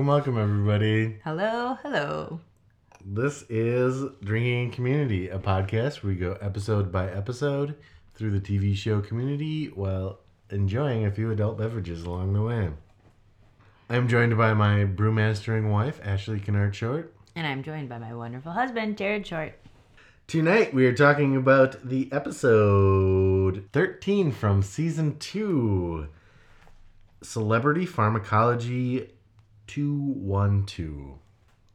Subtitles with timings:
[0.00, 0.36] Welcome.
[0.36, 1.18] Welcome, everybody.
[1.24, 2.40] Hello, hello.
[3.04, 7.74] This is Drinking Community, a podcast where we go episode by episode
[8.14, 12.70] through the TV show community while enjoying a few adult beverages along the way.
[13.90, 17.12] I'm joined by my brewmastering wife, Ashley Kennard Short.
[17.36, 19.52] And I'm joined by my wonderful husband, Jared Short.
[20.26, 26.08] Tonight we are talking about the episode 13 from season 2
[27.22, 29.10] Celebrity Pharmacology
[29.70, 31.18] 212.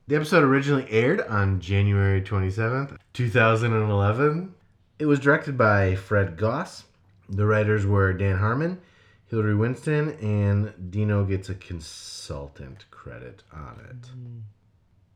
[0.08, 4.54] The episode originally aired on January 27th, 2011.
[5.00, 6.84] It was directed by Fred Goss.
[7.30, 8.82] The writers were Dan Harmon,
[9.28, 14.08] Hilary Winston, and Dino gets a consultant credit on it.
[14.08, 14.40] Hmm.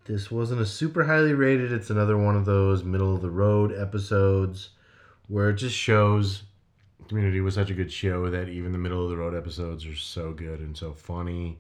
[0.05, 1.73] This wasn't a super highly rated.
[1.73, 4.69] It's another one of those middle of the road episodes
[5.27, 6.43] where it just shows
[7.09, 9.95] Community was such a good show that even the middle of the road episodes are
[9.95, 11.59] so good and so funny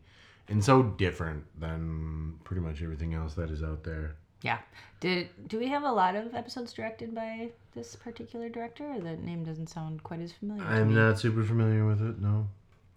[0.49, 4.15] and so different than pretty much everything else that is out there.
[4.41, 4.59] Yeah.
[4.99, 8.85] Did do we have a lot of episodes directed by this particular director?
[8.85, 10.63] Or the name doesn't sound quite as familiar.
[10.63, 12.47] I'm not super familiar with it, no.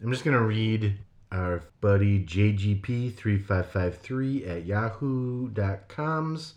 [0.03, 0.99] I'm just going to read
[1.31, 6.55] our buddy JGP3553 at yahoo.com's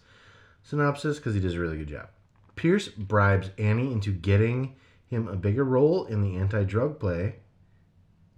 [0.64, 2.10] synopsis because he does a really good job.
[2.56, 4.76] Pierce bribes Annie into getting
[5.08, 7.38] him a bigger role in the anti drug play.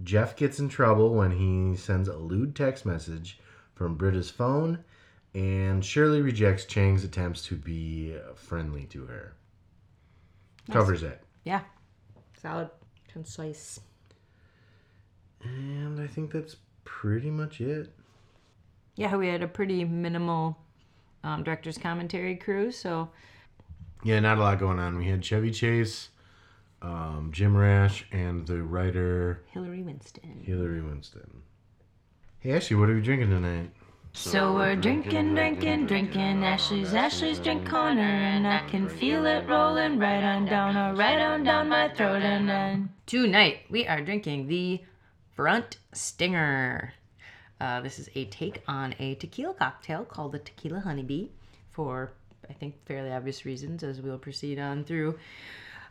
[0.03, 3.39] Jeff gets in trouble when he sends a lewd text message
[3.73, 4.83] from Britta's phone,
[5.33, 9.33] and Shirley rejects Chang's attempts to be friendly to her.
[10.71, 11.21] Covers it.
[11.43, 11.61] Yeah.
[12.41, 12.69] Solid,
[13.07, 13.79] concise.
[15.43, 17.93] And I think that's pretty much it.
[18.95, 20.57] Yeah, we had a pretty minimal
[21.23, 23.09] um, director's commentary crew, so
[24.03, 24.97] Yeah, not a lot going on.
[24.97, 26.09] We had Chevy Chase,
[26.87, 30.41] um, Jim Rash, and the writer Hilary Winston.
[30.43, 31.43] Hilary Winston.
[32.39, 33.71] Hey, Ashley, what are we drinking tonight?
[34.13, 39.99] So we're drinking, drinking, drinking Ashley's Ashley's drink corner, and I can feel it rolling
[39.99, 42.21] right on down, or right on down my throat.
[42.21, 44.81] And then tonight we are drinking the
[45.35, 46.93] Front Stinger.
[47.59, 51.27] Uh, this is a take on a tequila cocktail called the Tequila Honeybee,
[51.71, 52.11] for
[52.49, 55.19] I think fairly obvious reasons, as we'll proceed on through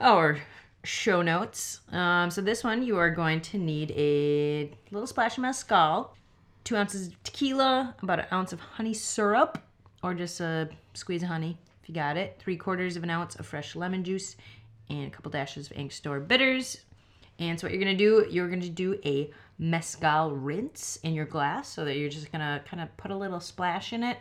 [0.00, 0.40] our
[0.86, 1.80] show notes.
[1.92, 6.14] Um, so this one you are going to need a little splash of mezcal,
[6.64, 9.58] two ounces of tequila, about an ounce of honey syrup,
[10.02, 13.36] or just a squeeze of honey if you got it, three quarters of an ounce
[13.36, 14.36] of fresh lemon juice,
[14.88, 16.78] and a couple dashes of Angostura bitters.
[17.38, 21.68] And so what you're gonna do, you're gonna do a mezcal rinse in your glass,
[21.68, 24.18] so that you're just gonna kind of put a little splash in it,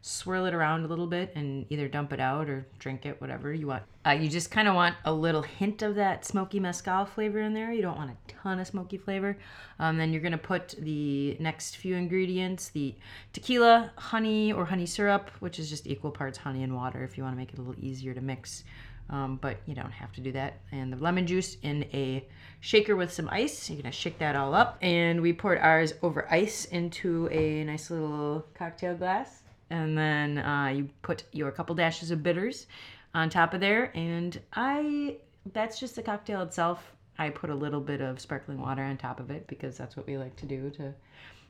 [0.00, 3.52] swirl it around a little bit, and either dump it out or drink it, whatever
[3.52, 3.82] you want.
[4.06, 7.52] Uh, you just kind of want a little hint of that smoky mezcal flavor in
[7.52, 7.72] there.
[7.72, 9.36] You don't want a ton of smoky flavor.
[9.78, 12.94] Um, then you're gonna put the next few ingredients: the
[13.32, 17.24] tequila, honey or honey syrup, which is just equal parts honey and water, if you
[17.24, 18.64] want to make it a little easier to mix
[19.10, 20.60] um, but you don't have to do that.
[20.72, 22.26] And the lemon juice in a
[22.60, 23.70] shaker with some ice.
[23.70, 27.90] You're gonna shake that all up, and we poured ours over ice into a nice
[27.90, 32.66] little cocktail glass, and then uh, you put your couple dashes of bitters
[33.14, 33.90] on top of there.
[33.94, 35.16] And I,
[35.52, 36.92] that's just the cocktail itself.
[37.18, 40.06] I put a little bit of sparkling water on top of it because that's what
[40.06, 40.94] we like to do to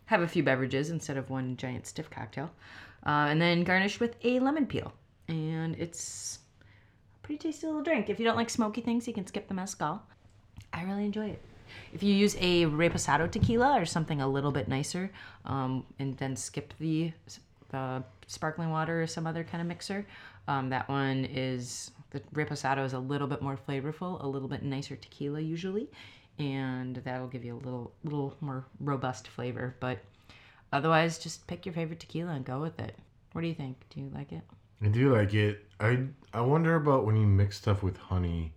[0.06, 2.51] have a few beverages instead of one giant stiff cocktail.
[3.06, 4.93] Uh, and then garnish with a lemon peel.
[5.29, 8.09] And it's a pretty tasty little drink.
[8.09, 10.03] If you don't like smoky things, you can skip the mezcal.
[10.73, 11.43] I really enjoy it.
[11.93, 15.11] If you use a reposado tequila or something a little bit nicer,
[15.45, 17.12] um, and then skip the
[17.71, 20.06] the sparkling water or some other kind of mixer,
[20.47, 24.62] um, that one is the reposado is a little bit more flavorful, a little bit
[24.62, 25.88] nicer tequila usually,
[26.38, 29.76] and that'll give you a little little more robust flavor.
[29.81, 29.99] But
[30.73, 32.97] otherwise, just pick your favorite tequila and go with it.
[33.32, 33.76] What do you think?
[33.91, 34.43] Do you like it?
[34.82, 35.65] I do like it.
[35.81, 38.55] I I wonder about when you mix stuff with honey.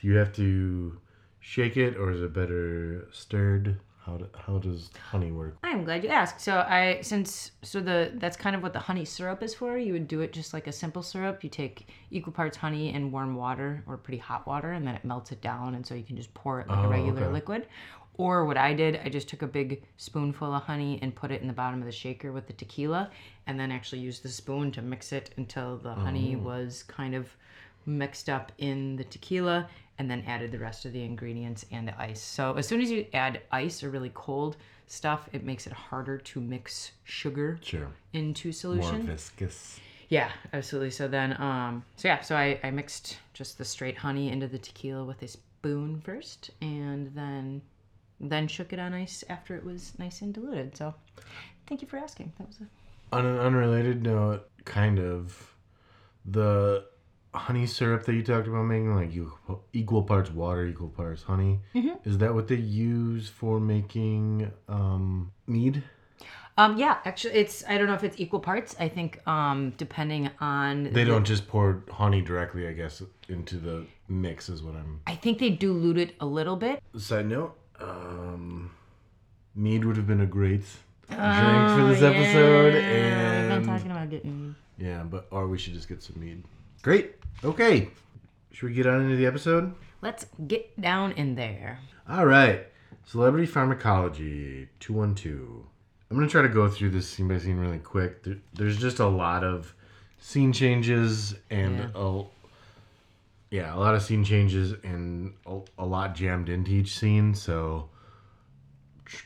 [0.00, 0.98] Do you have to
[1.40, 3.80] shake it, or is it better stirred?
[4.06, 5.58] How do, how does honey work?
[5.62, 6.40] I'm glad you asked.
[6.40, 9.76] So I since so the that's kind of what the honey syrup is for.
[9.76, 11.44] You would do it just like a simple syrup.
[11.44, 15.04] You take equal parts honey and warm water or pretty hot water, and then it
[15.04, 17.32] melts it down, and so you can just pour it like a Oh, regular okay.
[17.32, 17.66] liquid.
[18.14, 21.40] Or what I did, I just took a big spoonful of honey and put it
[21.40, 23.10] in the bottom of the shaker with the tequila,
[23.46, 26.40] and then actually used the spoon to mix it until the honey Oh.
[26.40, 27.28] was kind of
[27.86, 29.68] mixed up in the tequila
[29.98, 32.20] and then added the rest of the ingredients and the ice.
[32.22, 34.56] So as soon as you add ice or really cold
[34.86, 37.88] stuff, it makes it harder to mix sugar Sure.
[38.12, 39.02] into More solution.
[39.02, 39.78] viscous.
[40.08, 40.90] Yeah, absolutely.
[40.90, 44.58] So then, um, so yeah, so I, I mixed just the straight honey into the
[44.58, 47.62] tequila with a spoon first, and then
[48.22, 50.76] then shook it on ice after it was nice and diluted.
[50.76, 50.94] So,
[51.66, 52.32] thank you for asking.
[52.38, 55.54] That was a On an unrelated note, kind of,
[56.26, 56.84] the
[57.34, 59.32] honey syrup that you talked about making, like you
[59.72, 61.60] equal parts water, equal parts honey.
[62.04, 65.82] Is that what they use for making um, mead?
[66.58, 68.74] Um, yeah, actually, it's I don't know if it's equal parts.
[68.78, 73.86] I think um, depending on They don't just pour honey directly, I guess, into the
[74.08, 74.48] mix.
[74.48, 75.00] Is what I'm.
[75.06, 76.82] I think they dilute it a little bit.
[76.98, 78.72] Side note, um,
[79.54, 80.64] mead would have been a great
[81.06, 83.42] drink for Oh, this episode, yeah.
[83.42, 84.54] We've and been talking about getting.
[84.76, 86.42] yeah, but or we should just get some mead.
[86.82, 87.14] Great.
[87.44, 87.90] Okay.
[88.52, 89.74] Should we get on into the episode?
[90.02, 91.78] Let's get down in there.
[92.08, 92.66] All right.
[93.04, 95.64] Celebrity Pharmacology 212.
[96.10, 98.22] I'm going to try to go through this scene by scene really quick.
[98.24, 99.74] There, there's just a lot of
[100.18, 101.88] scene changes and Yeah.
[101.94, 102.22] a
[103.50, 107.88] yeah, a lot of scene changes and a, a lot jammed into each scene, so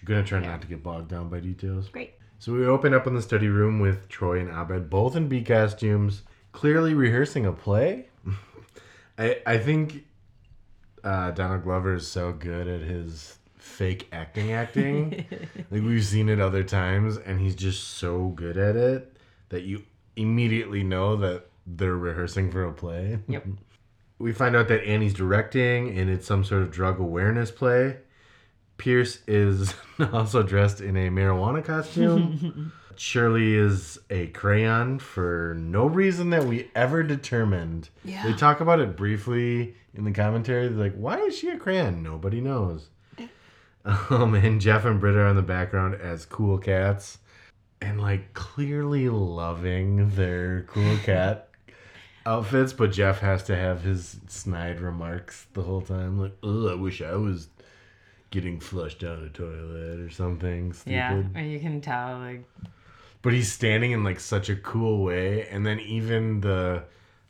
[0.07, 1.89] going to try not to get bogged down by details.
[1.89, 2.15] Great.
[2.39, 5.43] So we open up in the study room with Troy and Abed, both in bee
[5.43, 6.23] costumes,
[6.55, 8.07] clearly rehearsing a play.
[9.19, 10.07] I I think
[11.03, 15.27] uh, Donald Glover is so good at his fake acting acting.
[15.71, 19.17] like we've seen it other times, and he's just so good at it
[19.51, 19.83] that you
[20.17, 23.19] immediately know that they're rehearsing for a play.
[23.29, 23.47] Yep.
[24.19, 27.99] we find out that Annie's directing, and it's some sort of drug awareness play.
[28.77, 29.75] Pierce is
[30.13, 32.73] also dressed in a marijuana costume.
[32.99, 37.89] Shirley is a crayon for no reason that we ever determined.
[38.05, 38.23] Yeah.
[38.25, 40.69] They talk about it briefly in the commentary.
[40.69, 42.03] They're like, why is she a crayon?
[42.03, 42.89] Nobody knows.
[43.87, 47.19] Um, and Jeff and Britta are in the background as cool cats.
[47.83, 51.51] And like clearly loving their cool cat
[52.25, 56.19] outfits, but Jeff has to have his snide remarks the whole time.
[56.19, 57.49] Like, oh, I wish I was
[58.31, 60.93] getting flushed down a toilet or something stupid.
[60.95, 62.45] Yeah, and you can tell like
[63.25, 65.49] But he's standing in like such a cool way.
[65.49, 66.85] And then even the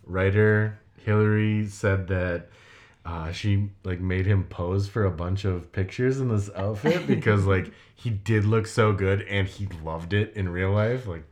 [0.05, 2.49] writer, Hilary, said that
[3.07, 7.47] uh, she like made him pose for a bunch of pictures in this outfit because
[7.47, 11.07] like he did look so good and he loved it in real life.
[11.07, 11.25] Like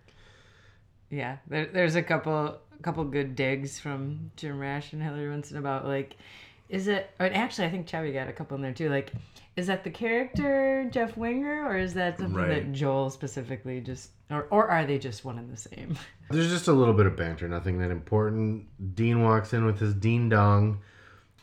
[1.10, 5.86] yeah, there, there's a couple couple good digs from Jim Rash and Hilary Winston about
[5.86, 6.16] like,
[6.72, 7.10] is it?
[7.20, 8.88] Or actually, I think Chevy got a couple in there too.
[8.88, 9.12] Like,
[9.54, 12.48] is that the character Jeff Winger, or is that something Right.
[12.48, 15.96] that Joel specifically just, or or are they just one and the same?
[16.30, 18.66] There's just a little bit of banter, nothing that important.
[18.96, 20.80] Dean walks in with his Dean Dong.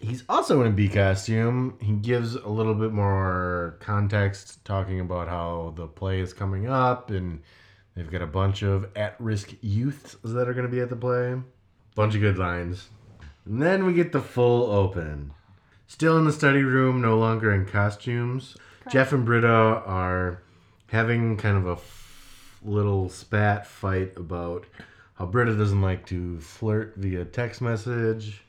[0.02, 1.78] He's also in a bee costume.
[1.82, 7.12] He gives a little bit more context, talking about how the play is coming up
[7.12, 7.42] and
[7.96, 10.96] they've got a bunch of at risk youths that are going to be at the
[10.96, 11.36] play.
[11.96, 12.88] Bunch of good lines.
[13.50, 15.32] And then we get the full open.
[15.88, 18.56] Still in the study room, no longer in costumes.
[18.92, 20.44] Jeff and Britta are
[20.88, 24.68] having kind of a f- little spat fight about
[25.16, 28.44] how Britta doesn't like to flirt via text message,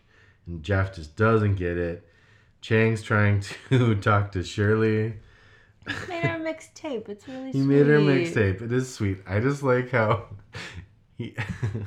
[0.47, 2.07] and Jeff just doesn't get it.
[2.61, 5.14] Chang's trying to talk to Shirley.
[5.88, 7.09] He made her a mixtape.
[7.09, 8.61] It's really He made her a mixtape.
[8.61, 9.19] It is sweet.
[9.26, 10.26] I just like how
[11.20, 11.36] he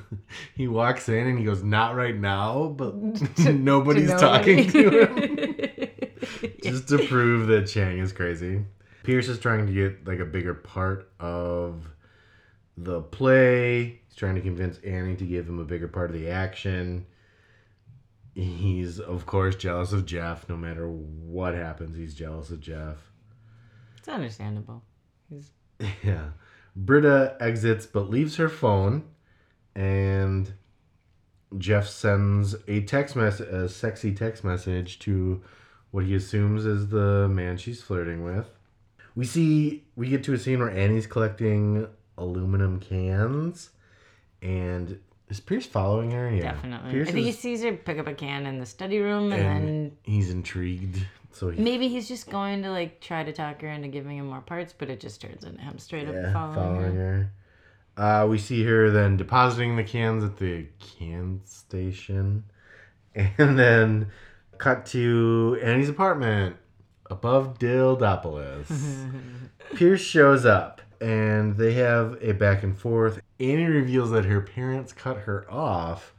[0.55, 2.93] he walks in and he goes, "Not right now," but
[3.39, 6.51] nobody's talking to him.
[6.63, 8.63] just to prove that Chang is crazy.
[9.01, 11.87] Pierce is trying to get like a bigger part of
[12.77, 14.01] the play.
[14.07, 17.07] He's trying to convince Annie to give him a bigger part of the action.
[18.35, 20.47] He's of course jealous of Jeff.
[20.47, 22.97] No matter what happens, he's jealous of Jeff.
[23.97, 24.83] It's understandable.
[25.27, 25.49] He's
[26.03, 26.29] Yeah.
[26.75, 29.03] Britta exits but leaves her phone
[29.75, 30.53] and
[31.57, 35.41] Jeff sends a text message a sexy text message to
[35.91, 38.49] what he assumes is the man she's flirting with.
[39.15, 41.87] We see we get to a scene where Annie's collecting
[42.17, 43.69] aluminum cans
[44.41, 44.99] and
[45.29, 46.29] is Pierce following her?
[46.29, 46.51] Yeah.
[46.51, 46.91] definitely.
[46.91, 49.41] Pierce I think he sees her pick up a can in the study room, and,
[49.41, 51.05] and then he's intrigued.
[51.31, 54.27] So he maybe he's just going to like try to talk her into giving him
[54.27, 57.13] more parts, but it just turns into him straight up following, following her.
[57.13, 57.31] her.
[57.95, 62.43] Uh, we see her then depositing the cans at the can station,
[63.15, 64.07] and then
[64.57, 66.55] cut to Annie's apartment
[67.09, 68.67] above Dildopolis.
[69.75, 73.21] Pierce shows up, and they have a back and forth.
[73.39, 76.13] Annie reveals that her parents cut her off,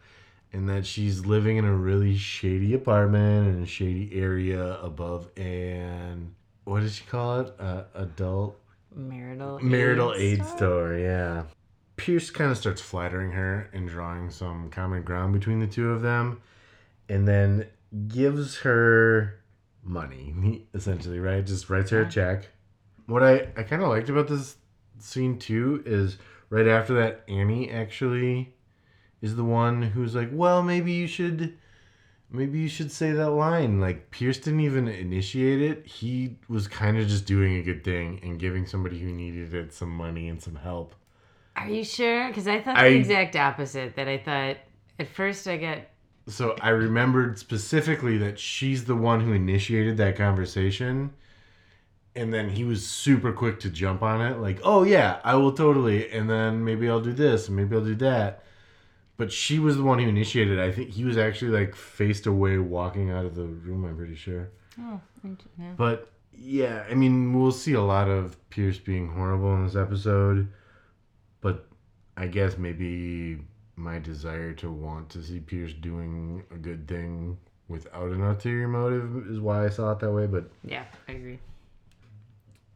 [0.52, 6.34] and that she's living in a really shady apartment in a shady area above an
[6.64, 7.54] what did she call it?
[7.58, 8.58] Uh, adult
[8.94, 10.56] Marital marital aid store?
[10.56, 10.94] store.
[10.96, 11.42] yeah
[11.96, 16.02] pierce kind of starts flattering her and drawing some common ground between the two of
[16.02, 16.40] them
[17.08, 17.66] and then
[18.08, 19.40] gives her
[19.82, 21.44] money, essentially, right?
[21.44, 22.48] Just writes her a check.
[23.06, 24.56] What I, I kind of liked about this
[24.98, 26.16] scene too is
[26.50, 28.54] right after that, Annie actually
[29.20, 31.58] is the one who's like, well, maybe you should.
[32.30, 33.80] Maybe you should say that line.
[33.80, 35.86] Like Pierce didn't even initiate it.
[35.86, 39.72] He was kind of just doing a good thing and giving somebody who needed it
[39.72, 40.96] some money and some help.
[41.56, 42.28] Are you sure?
[42.28, 43.96] Because I thought I- the exact opposite.
[43.96, 44.56] That I thought
[44.98, 45.78] at first I got
[46.26, 51.12] So I remembered specifically that she's the one who initiated that conversation.
[52.16, 55.50] And then he was super quick to jump on it, like, oh yeah, I will
[55.52, 56.08] totally.
[56.12, 58.44] And then maybe I'll do this and maybe I'll do that.
[59.16, 60.58] But she was the one who initiated.
[60.58, 60.62] it.
[60.62, 64.14] I think he was actually like faced away walking out of the room, I'm pretty
[64.14, 64.48] sure.
[64.80, 65.00] oh
[65.58, 65.72] yeah.
[65.76, 70.48] But yeah, I mean, we'll see a lot of Pierce being horrible in this episode.
[72.16, 73.38] I guess maybe
[73.76, 79.26] my desire to want to see Pierce doing a good thing without an ulterior motive
[79.28, 80.26] is why I saw it that way.
[80.26, 81.38] But yeah, I agree.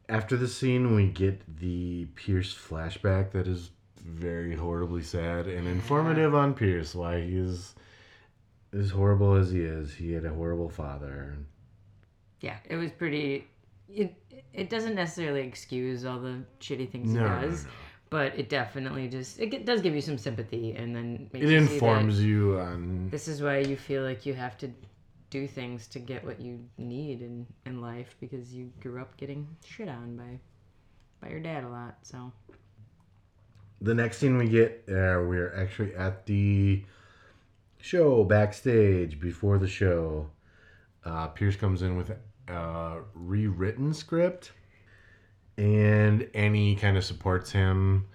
[0.08, 6.34] after the scene, we get the Pierce flashback that is very horribly sad and informative
[6.34, 7.74] on Pierce, why he is
[8.72, 9.94] as horrible as he is.
[9.94, 11.36] He had a horrible father.
[12.40, 13.46] Yeah, it was pretty.
[13.88, 14.14] It
[14.52, 17.70] it doesn't necessarily excuse all the shitty things No, he no, does, no.
[18.10, 21.58] But it definitely just it does give you some sympathy, and then makes It you
[21.58, 24.70] informs you on This is why you feel like you have to
[25.30, 29.46] do things to get what you need in in life because you grew up getting
[29.64, 30.38] shit on by
[31.20, 31.96] by your dad a lot.
[32.02, 32.32] So
[33.80, 36.84] the next scene we get, uh, we're actually at the
[37.80, 40.30] show backstage before the show.
[41.04, 42.10] Uh, Pierce comes in with
[42.48, 44.52] a rewritten script,
[45.58, 48.06] and Annie kind of supports him.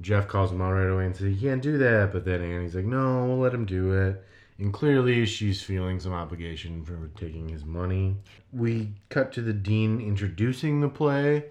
[0.00, 2.10] Jeff calls him out right away and says, he can't do that.
[2.12, 4.24] But then Annie's like, No, we'll let him do it.
[4.58, 8.16] And clearly, she's feeling some obligation for taking his money.
[8.52, 11.46] We cut to the dean introducing the play.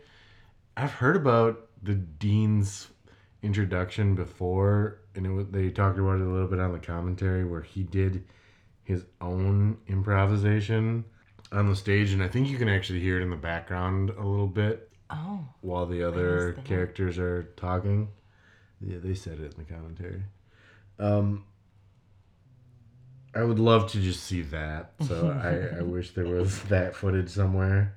[0.77, 2.87] I've heard about the dean's
[3.41, 7.63] introduction before, and it they talked about it a little bit on the commentary where
[7.63, 8.23] he did
[8.83, 11.03] his own improvisation
[11.51, 14.25] on the stage, and I think you can actually hear it in the background a
[14.25, 18.09] little bit oh while the other characters are talking.
[18.79, 20.23] Yeah, they said it in the commentary.
[20.99, 21.45] Um,
[23.33, 24.93] I would love to just see that.
[25.07, 27.95] So I, I wish there was that footage somewhere.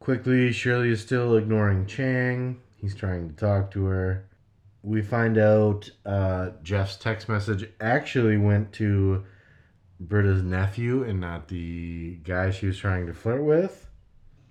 [0.00, 2.60] Quickly, Shirley is still ignoring Chang.
[2.76, 4.26] He's trying to talk to her.
[4.82, 9.24] We find out uh, Jeff's text message actually went to
[9.98, 13.83] Britta's nephew and not the guy she was trying to flirt with.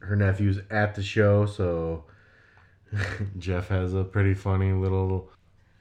[0.04, 2.06] Her nephew's at the show, so
[3.40, 5.32] Jeff has a pretty funny little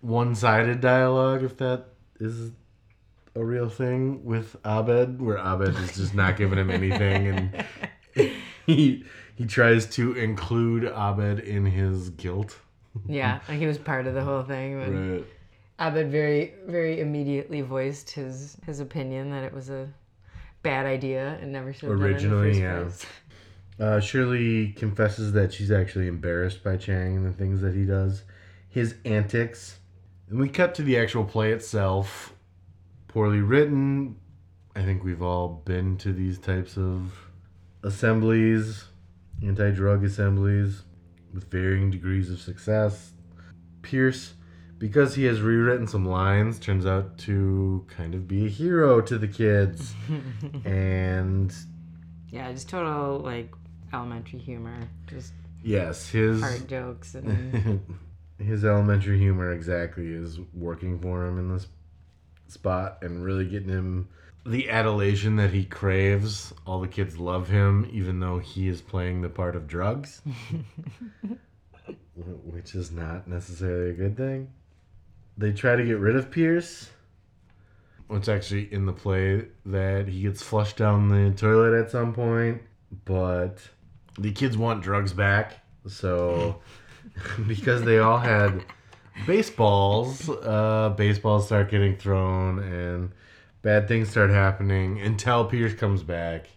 [0.00, 1.87] one sided dialogue, if that
[2.19, 2.50] is
[3.35, 7.64] a real thing, with Abed, where Abed is just not giving him anything and
[8.67, 12.57] he he tries to include Abed in his guilt.
[13.09, 14.79] yeah, like he was part of the whole thing.
[14.79, 15.25] But Right.
[15.81, 19.88] Abed very very immediately voiced his his opinion that it was a
[20.62, 22.81] bad idea and never should have done it in Originally, the yeah.
[22.83, 23.07] place.
[23.79, 28.23] Uh, Shirley confesses that she's actually embarrassed by Chang and the things that he does,
[28.69, 29.79] his antics.
[30.29, 32.35] And we cut to the actual play itself.
[33.09, 34.17] Poorly written.
[34.75, 37.12] I think we've all been to these types of
[37.83, 38.85] assemblies,
[39.43, 40.83] anti drug assemblies,
[41.35, 43.12] with varying degrees of success.
[43.83, 44.35] Pierce,
[44.79, 49.19] because he has rewritten some lines, turns out to kind of be a hero to
[49.19, 49.95] the kids.
[50.64, 51.52] and
[52.31, 53.52] Yeah, just total like
[53.92, 55.32] elementary humor, just
[55.62, 57.80] yes, his fart jokes and
[58.38, 61.66] his elementary humor exactly is working for him in this
[62.49, 64.08] spot and really getting him
[64.44, 66.52] the adulation that he craves.
[66.66, 70.20] All the kids love him, even though he is playing the part of drugs,
[72.44, 74.50] which is not necessarily a good thing.
[75.38, 76.90] They try to get rid of Pierce.
[78.11, 82.61] It's actually in the play that he gets flushed down the toilet at some point,
[83.06, 83.56] but
[84.19, 85.54] the kids want drugs back.
[85.87, 86.61] So,
[87.47, 88.64] because they all had
[89.26, 93.12] baseballs, uh, baseballs start getting thrown and
[93.62, 96.49] bad things start happening until Pierce comes back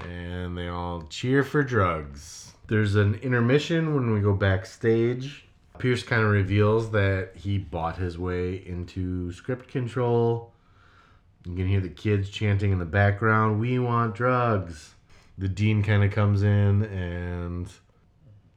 [0.00, 2.52] and they all cheer for drugs.
[2.68, 5.46] There's an intermission when we go backstage.
[5.78, 10.52] Pierce kind of reveals that he bought his way into script control.
[11.44, 14.94] You can hear the kids chanting in the background, We want drugs.
[15.38, 17.70] The dean kind of comes in and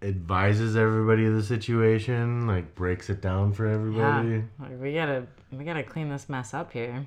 [0.01, 4.43] advises everybody of the situation, like breaks it down for everybody.
[4.59, 7.05] like, we gotta we gotta clean this mess up here,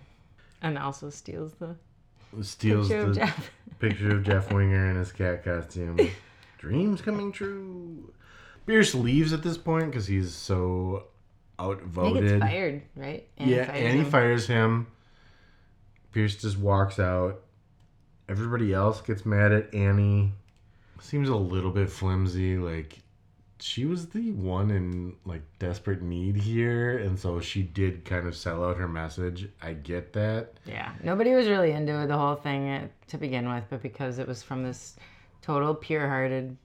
[0.62, 1.76] and also steals the
[2.42, 3.50] Steals picture the of Jeff.
[3.78, 5.98] picture of Jeff Winger in his cat costume.
[6.58, 8.12] Dreams coming true.
[8.66, 11.04] Pierce leaves at this point because he's so
[11.60, 12.22] outvoted.
[12.22, 13.28] He gets fired, right?
[13.36, 14.86] Annie yeah, fires and he fires him.
[16.12, 17.42] Pierce just walks out.
[18.28, 20.32] Everybody else gets mad at Annie.
[21.00, 22.56] Seems a little bit flimsy.
[22.56, 22.98] Like
[23.60, 28.36] she was the one in like desperate need here, and so she did kind of
[28.36, 29.48] sell out her message.
[29.62, 30.54] I get that.
[30.66, 34.26] Yeah, nobody was really into the whole thing uh, to begin with, but because it
[34.26, 34.96] was from this
[35.42, 36.56] total pure-hearted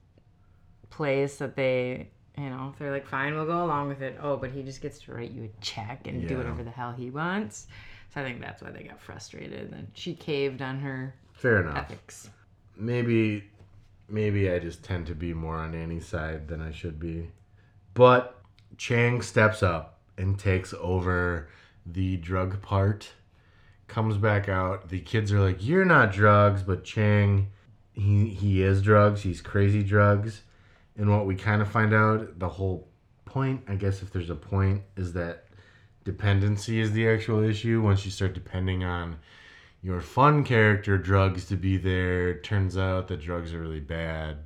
[0.90, 4.18] place that they, you know, they're like, fine, we'll go along with it.
[4.20, 6.92] Oh, but he just gets to write you a check and do whatever the hell
[6.92, 7.66] he wants.
[8.12, 9.72] So I think that's why they got frustrated.
[9.72, 11.90] And she caved on her Fair enough.
[11.90, 12.28] ethics.
[12.76, 13.44] maybe
[14.10, 17.30] maybe I just tend to be more on Annie's side than I should be.
[17.94, 18.42] But
[18.76, 21.48] Chang steps up and takes over
[21.86, 23.12] the drug part.
[23.88, 24.90] Comes back out.
[24.90, 27.48] The kids are like, "You're not drugs," but Chang
[27.94, 29.22] he he is drugs.
[29.22, 30.42] He's crazy drugs.
[30.94, 32.86] And what we kind of find out, the whole
[33.24, 35.46] point, I guess if there's a point, is that
[36.04, 37.80] dependency is the actual issue.
[37.80, 39.16] Once you start depending on
[39.82, 42.38] your fun character drugs to be there.
[42.40, 44.38] Turns out that drugs are really bad.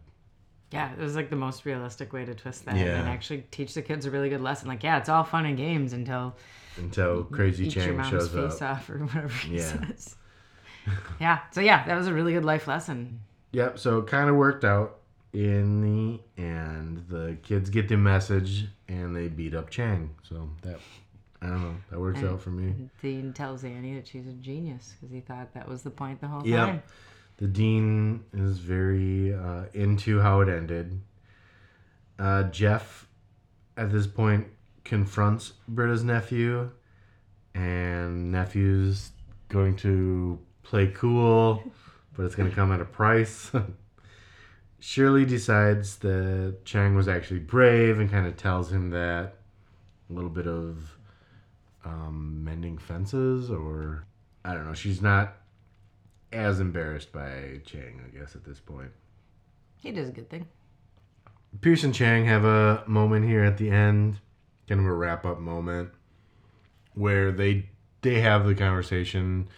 [0.70, 2.98] Yeah, it was like the most realistic way to twist that Yeah.
[2.98, 4.66] and actually teach the kids a really good lesson.
[4.68, 6.36] Like, yeah, it's all fun and games until
[6.76, 8.78] Until Crazy Chang mom's shows face up.
[8.78, 9.62] off or whatever he Yeah.
[9.86, 10.16] says.
[11.20, 13.20] yeah, so yeah, that was a really good life lesson.
[13.52, 14.98] Yep, so it kind of worked out
[15.32, 17.04] in the end.
[17.08, 20.10] The kids get the message and they beat up Chang.
[20.22, 20.80] So that,
[21.44, 22.74] I don't know, that works out for me.
[23.02, 26.28] Dean tells Annie that she's a genius because he thought that was the point the
[26.28, 26.66] whole Yep.
[26.68, 26.82] time.
[27.36, 31.00] The dean is very uh, into how it ended.
[32.19, 33.08] Uh, Jeff,
[33.76, 34.47] at this point,
[34.84, 36.71] confronts Britta's nephew,
[37.54, 39.10] and nephew's
[39.49, 41.62] going to play cool,
[42.16, 43.50] but it's going to come at a price.
[44.78, 49.36] Shirley decides that Chang was actually brave and kind of tells him that.
[50.10, 50.94] A little bit of
[51.84, 54.06] um, mending fences, or
[54.44, 54.75] I don't know.
[54.75, 55.36] She's not
[56.32, 58.90] as embarrassed by Chang, I guess, at this point.
[59.76, 60.47] He does a good thing.
[61.60, 64.18] Pierce and Chang have a moment here at the end,
[64.68, 65.90] kind of a wrap up moment,
[66.94, 67.68] where they
[68.02, 69.49] they have the conversation.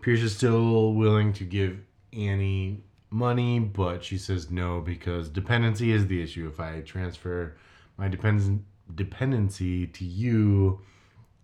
[0.00, 1.78] Pierce is still willing to give
[2.12, 6.48] Annie money, but she says no because dependency is the issue.
[6.48, 7.56] If I transfer
[7.96, 8.62] my dependence
[8.94, 10.80] dependency to you,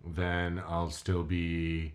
[0.06, 1.92] then I'll still be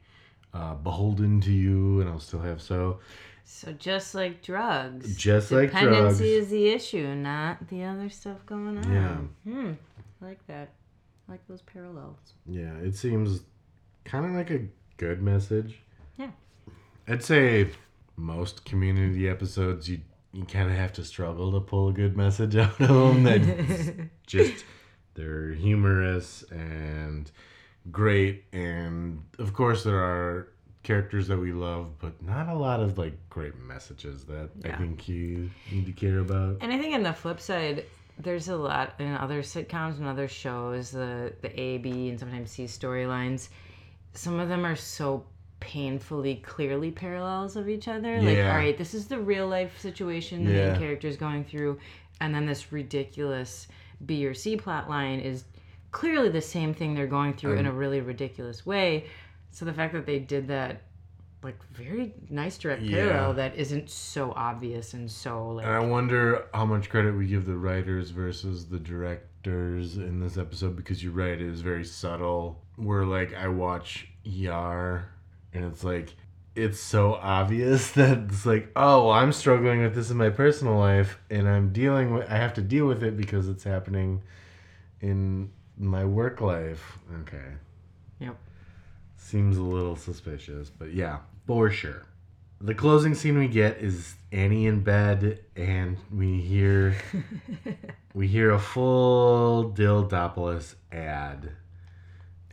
[0.54, 3.00] uh, beholden to you, and I'll still have so.
[3.46, 5.86] So just like drugs, Just like drugs.
[5.86, 8.92] dependency is the issue, not the other stuff going on.
[8.94, 9.52] Yeah.
[9.52, 9.72] Hmm.
[10.22, 10.70] I like that.
[11.28, 12.18] I like those parallels.
[12.46, 13.42] Yeah, it seems
[14.06, 14.62] kind of like a
[14.98, 15.82] good message.
[16.18, 16.32] Yeah.
[17.08, 17.70] I'd say
[18.16, 20.00] most community episodes you
[20.32, 23.24] you kind of have to struggle to pull a good message out of them.
[23.24, 24.66] That just
[25.16, 27.30] they're humorous and
[27.91, 30.50] great, and of course there are
[30.84, 35.08] characters that we love, but not a lot of like great messages that I think
[35.08, 36.58] you need to care about.
[36.62, 37.86] And I think on the flip side,
[38.19, 42.52] there's a lot in other sitcoms and other shows, the the A, B, and sometimes
[42.52, 43.50] C storylines.
[44.13, 45.26] Some of them are so
[45.60, 48.22] painfully clearly parallels of each other.
[48.22, 50.69] Like, all right, this is the real life situation the Yeah.
[50.72, 51.80] main character is going through,
[52.19, 53.67] and then this ridiculous
[54.06, 55.46] B or C plot line is
[55.93, 59.06] clearly the same thing they're going through in a really ridiculous way.
[59.51, 60.82] So the fact that they did that
[61.43, 62.97] like very nice direct Yeah.
[63.10, 67.27] parallel that isn't so obvious and so like And I wonder how much credit we
[67.27, 71.86] give the writers versus the directors in this episode because you're right, it is very
[71.86, 72.62] subtle.
[72.75, 75.06] Where like I watch ER
[75.53, 76.15] and it's like
[76.56, 81.19] it's so obvious that it's like, oh, I'm struggling with this in my personal life
[81.29, 84.23] and I'm dealing with I have to deal with it because it's happening
[85.01, 86.99] in my work life.
[87.21, 87.51] Okay.
[88.19, 88.38] Yep.
[89.17, 92.05] Seems a little suspicious, but yeah, for sure.
[92.62, 96.95] The closing scene we get is Annie in bed, and we hear
[98.13, 101.51] we hear a full Dildopolis ad.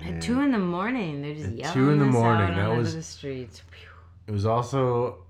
[0.01, 2.95] At two in the morning, they're just At yelling two in the morning, that was-
[2.95, 3.63] the streets.
[4.27, 5.25] It was also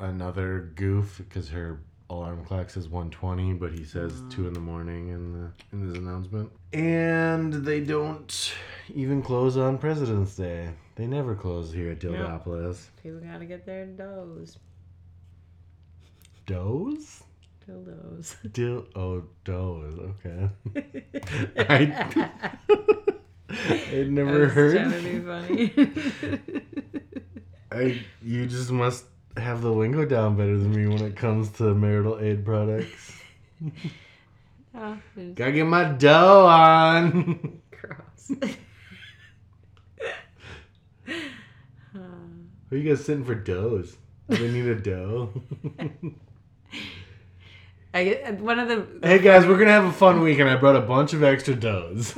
[0.00, 1.80] another goof because her
[2.10, 4.30] alarm clock says 120, but he says mm.
[4.30, 6.50] two in the morning in the in his announcement.
[6.72, 8.54] And they don't
[8.94, 10.70] even close on President's Day.
[10.94, 12.86] They never close here at Dildopolis.
[13.02, 14.58] People gotta get their doughs.
[16.46, 17.22] Does?
[17.68, 18.36] Dildos.
[18.52, 20.50] Dil oh does okay.
[21.58, 22.08] I
[23.92, 24.74] I'd never heard.
[24.74, 26.72] trying to be funny.
[27.72, 31.74] I you just must have the lingo down better than me when it comes to
[31.74, 33.12] marital aid products.
[34.78, 34.98] Oh,
[35.34, 37.62] Gotta get my dough on.
[37.70, 38.30] gross.
[42.70, 43.96] Are you guys sitting for doughs?
[44.28, 45.32] Do they need a dough?
[47.94, 50.50] I get uh, one of the hey guys, we're gonna have a fun week, and
[50.50, 52.14] I brought a bunch of extra doughs.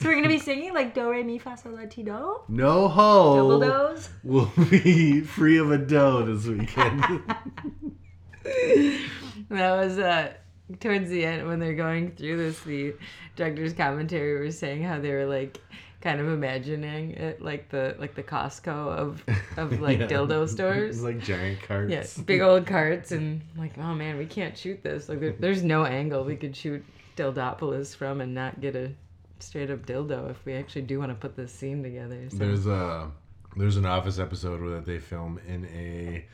[0.00, 2.40] So we're gonna be singing like do re mi fa sol la ti do.
[2.48, 3.36] no ho.
[3.36, 4.08] Double does.
[4.22, 7.22] will be free of a dough this weekend.
[9.48, 10.32] That was uh
[10.80, 12.60] towards the end when they're going through this.
[12.60, 12.94] The
[13.36, 15.60] director's commentary was saying how they were like
[16.00, 19.24] kind of imagining it like the like the Costco of
[19.56, 20.06] of like Yeah.
[20.06, 20.96] dildo stores.
[20.96, 21.90] It's like giant carts.
[21.92, 25.08] Yeah, big old carts and like, oh man, we can't shoot this.
[25.08, 26.84] Like, there, there's no angle we could shoot
[27.16, 28.92] Dildopolis from and not get a
[29.38, 32.28] straight up dildo if we actually do want to put this scene together.
[32.30, 32.36] So.
[32.38, 33.10] There's a
[33.56, 36.24] there's an office episode where they film in a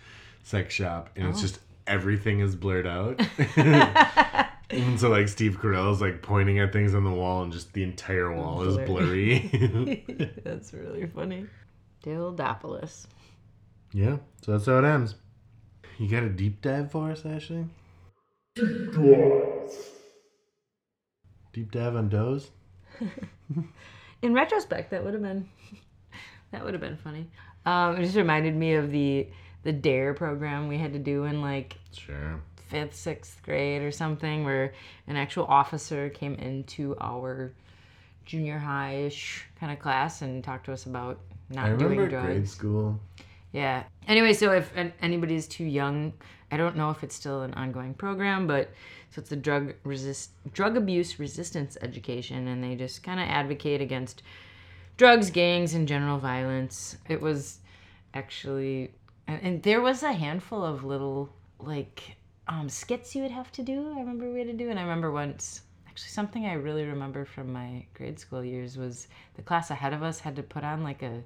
[0.43, 1.43] sex shop and it's Oh.
[1.43, 3.21] just everything is blurred out.
[4.71, 7.73] and so like Steve Carell is like pointing at things on the wall and just
[7.75, 10.05] the entire wall is blurry.
[10.45, 11.47] that's really funny.
[12.05, 13.07] Dildopolis.
[13.93, 15.15] yeah, so that's how it ends.
[15.99, 17.67] You got a deep dive for us, Ashley?
[21.53, 22.51] Deep dive on does?
[24.23, 25.49] In retrospect, that would have been
[26.53, 27.27] that would have been funny.
[27.67, 29.29] Um, it just reminded me of the
[29.65, 32.41] the Dare program we had to do in like Sure.
[32.69, 34.73] fifth, sixth grade or something, where
[35.07, 37.53] an actual officer came into our
[38.25, 41.19] junior high-ish kind of class and talked to us about
[41.51, 42.27] not I remember doing at drugs.
[42.27, 43.01] grade school.
[43.53, 43.85] Yeah.
[44.09, 46.13] Anyway, so if an- anybody's too young,
[46.53, 48.71] I don't know if it's still an ongoing program, but
[49.11, 53.81] so it's a drug resist drug abuse resistance education, and they just kind of advocate
[53.81, 54.23] against
[54.99, 56.99] drugs, gangs, and general violence.
[57.09, 57.61] It was
[58.13, 58.93] actually,
[59.27, 62.17] and, and there was a handful of little like
[62.49, 63.91] um, skits you would have to do.
[63.97, 65.63] I remember we had to do, and I remember once.
[65.89, 70.03] Actually, something I really remember from my grade school years was the class ahead of
[70.03, 71.23] us had to put on like a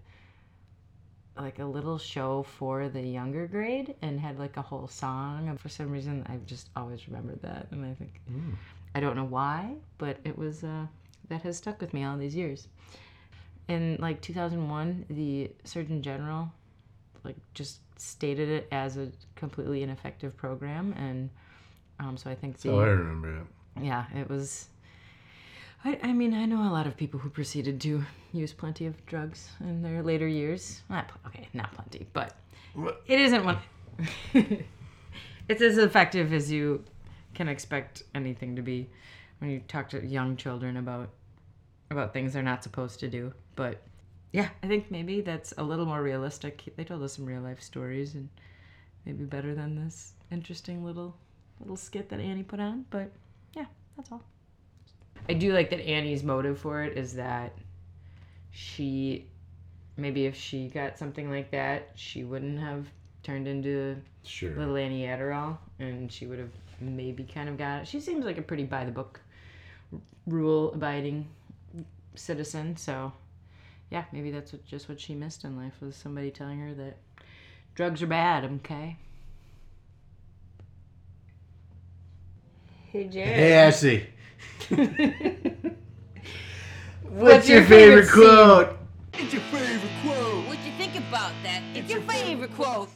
[1.38, 5.60] like a little show for the younger grade and had like a whole song and
[5.60, 8.20] for some reason i've just always remembered that and i think
[8.94, 10.86] i don't know why but it was uh,
[11.28, 12.68] that has stuck with me all these years
[13.68, 16.50] in like 2001 the surgeon general
[17.24, 21.28] like just stated it as a completely ineffective program and
[22.00, 23.46] um, so i think the Oh, I remember it.
[23.82, 24.68] yeah, it was.
[25.84, 29.04] I, I mean, I know a lot of people who proceeded to use plenty of
[29.06, 30.82] drugs in their later years.
[30.88, 32.34] Not okay, not plenty, but
[33.06, 33.58] it isn't one.
[35.48, 36.84] it's as effective as you
[37.34, 38.88] can expect anything to be
[39.38, 41.10] when you talk to young children about
[41.90, 43.32] about things they're not supposed to do.
[43.54, 43.82] But
[44.32, 46.64] yeah, I think maybe that's a little more realistic.
[46.76, 48.28] They told us some real life stories and
[49.04, 51.16] maybe better than this interesting little
[51.60, 52.86] little skit that Annie put on.
[52.90, 53.10] But
[53.54, 54.22] yeah, that's all.
[55.28, 57.52] I do like that Annie's motive for it is that
[58.50, 59.26] she
[59.96, 62.86] maybe if she got something like that, she wouldn't have
[63.22, 64.54] turned into Sure.
[64.56, 67.88] little Annie Adderall and she would have maybe kind of got it.
[67.88, 69.20] She seems like a pretty by the book
[70.26, 71.28] rule abiding
[72.14, 73.12] citizen, so
[73.90, 76.96] yeah, maybe that's what, just what she missed in life was somebody telling her that
[77.74, 78.96] drugs are bad, okay?
[82.92, 83.36] Hey Jared.
[83.36, 84.06] Hey, Ashley.
[84.68, 84.78] What's
[87.02, 88.78] What's your your favorite favorite quote?
[89.14, 90.46] It's your favorite quote.
[90.46, 91.62] What do you think about that?
[91.74, 92.90] It's your favorite quote.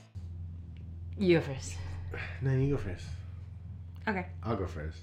[1.19, 1.77] You go first.
[2.43, 3.07] No, you go first.
[4.09, 4.27] Okay.
[4.43, 4.99] I'll go first.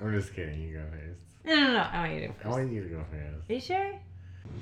[0.00, 0.60] I'm just kidding.
[0.60, 1.20] You go first.
[1.44, 1.78] No, no, no.
[1.80, 3.50] I want you to go I want you to go first.
[3.50, 3.92] Are you sure?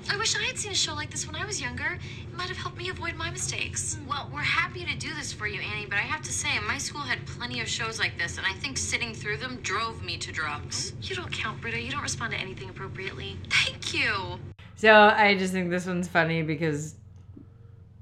[0.09, 1.97] I wish I had seen a show like this when I was younger.
[2.21, 3.97] It might have helped me avoid my mistakes.
[4.07, 6.77] Well, we're happy to do this for you, Annie, but I have to say, my
[6.77, 10.17] school had plenty of shows like this, and I think sitting through them drove me
[10.17, 10.93] to drugs.
[10.95, 11.81] Oh, you don't count, Britta.
[11.81, 13.37] You don't respond to anything appropriately.
[13.49, 14.39] Thank you.
[14.75, 16.95] So I just think this one's funny because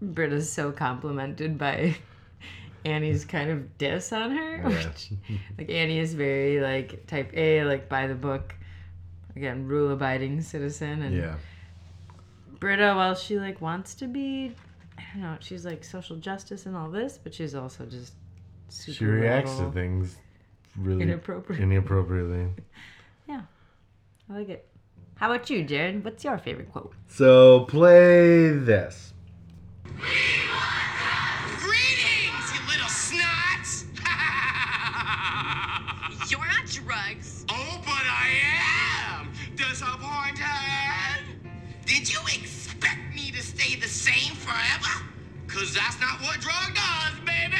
[0.01, 1.95] Britta's so complimented by
[2.85, 4.57] Annie's kind of diss on her.
[4.57, 4.67] Yeah.
[4.67, 5.09] which-
[5.57, 8.53] like Annie is very like type A, like by the book,
[9.35, 11.35] again, rule abiding citizen, and Yeah.
[12.59, 14.53] Britta, while she like wants to be,
[14.97, 18.13] I don't know, she's like social justice and all this, but she's also just
[18.69, 20.17] super She reacts to things
[20.77, 21.61] really inappropriate.
[21.61, 22.47] inappropriately.
[23.27, 23.41] yeah,
[24.29, 24.67] I like it.
[25.15, 26.03] How about you, Jared?
[26.03, 26.93] What's your favorite quote?
[27.07, 29.13] So play this.
[45.55, 47.55] Cause that's not what drug does, baby.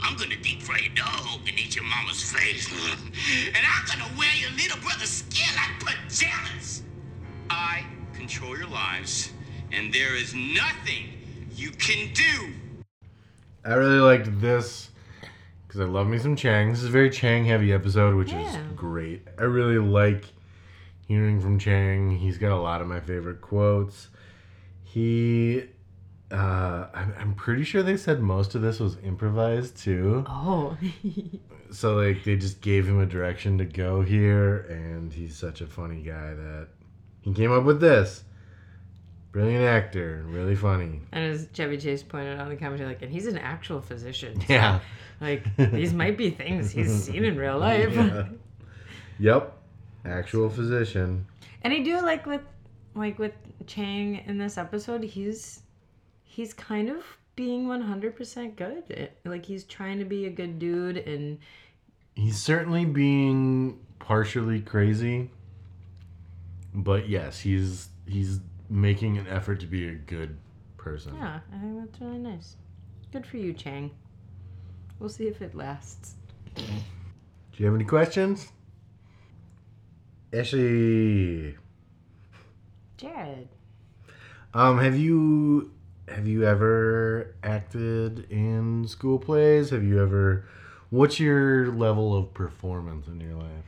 [0.00, 2.68] I'm gonna deep fry your dog and eat your mama's face.
[3.48, 5.52] and I'm gonna wear your little brother's skin
[5.84, 6.84] like pajamas.
[7.50, 9.32] I control your lives,
[9.72, 11.08] and there is nothing
[11.56, 12.52] you can do.
[13.64, 14.90] I really liked this
[15.66, 16.70] because I love me some Chang.
[16.70, 18.48] This is a very Chang heavy episode, which Yeah.
[18.50, 19.26] is great.
[19.36, 20.26] I really like
[21.08, 22.18] hearing from Chang.
[22.18, 24.10] He's got a lot of my favorite quotes.
[24.84, 25.64] He,
[26.30, 30.24] uh, I'm, I'm pretty sure they said most of this was improvised too.
[30.28, 30.76] Oh.
[31.70, 35.66] So like they just gave him a direction to go here, and he's such a
[35.66, 36.68] funny guy that
[37.20, 38.24] he came up with this.
[39.32, 41.02] Brilliant actor, really funny.
[41.12, 44.40] and as Chevy Chase pointed out in the commentary, like, and he's an actual physician.
[44.40, 44.80] so, Yeah.
[45.20, 47.92] Like, these might be things he's seen in real life.
[47.94, 48.28] Yeah.
[49.18, 49.58] Yep.
[50.06, 51.26] Actual physician.
[51.62, 52.40] And I do like with
[52.94, 53.34] like with
[53.66, 55.60] Chang in this episode, he's
[56.38, 57.02] he's kind of
[57.34, 59.10] being 100% good.
[59.24, 61.38] Like he's trying to be a good dude and
[62.14, 65.30] He's certainly being partially crazy.
[66.72, 68.38] But yes, he's he's
[68.70, 70.36] making an effort to be a good
[70.76, 71.14] person.
[71.16, 72.54] yeah, I think that's really nice.
[73.12, 73.90] Good for you, Chang.
[75.00, 76.14] We'll see if it lasts.
[76.54, 76.62] Do
[77.56, 78.48] you have any questions?
[80.32, 81.56] Ashley.
[82.96, 83.48] Jared.
[84.54, 85.72] Um, have you
[86.10, 89.70] have you ever acted in school plays?
[89.70, 90.44] Have you ever
[90.90, 93.64] what's your level of performance in your life?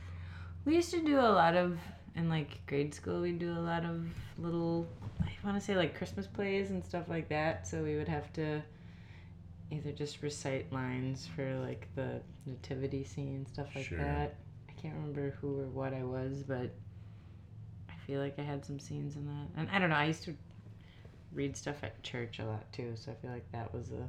[0.65, 1.77] We used to do a lot of
[2.15, 3.21] in like grade school.
[3.21, 4.05] We do a lot of
[4.37, 4.87] little,
[5.21, 7.67] I want to say like Christmas plays and stuff like that.
[7.67, 8.61] So we would have to
[9.71, 13.99] either just recite lines for like the nativity scene stuff like Sure.
[13.99, 14.35] that.
[14.69, 16.71] I can't remember who or what I was, but
[17.89, 19.47] I feel like I had some scenes in that.
[19.55, 19.95] And I don't know.
[19.95, 20.35] I used to
[21.33, 24.07] read stuff at church a lot too, so I feel like that was a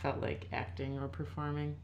[0.00, 1.76] felt like acting or performing.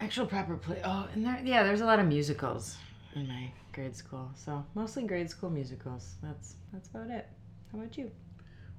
[0.00, 0.80] Actual proper play.
[0.84, 2.76] Oh, and there, yeah, there's a lot of musicals
[3.14, 4.30] in my grade school.
[4.34, 6.16] So mostly grade school musicals.
[6.22, 7.28] That's that's about it.
[7.70, 8.10] How about you?